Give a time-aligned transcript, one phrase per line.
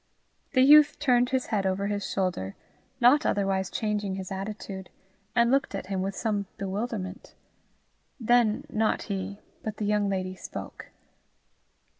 [0.53, 2.55] The youth turned his head over his shoulder,
[2.99, 4.89] not otherwise changing his attitude,
[5.35, 7.35] and looked at him with some bewilderment.
[8.19, 10.89] Then, not he, but the young lady spoke.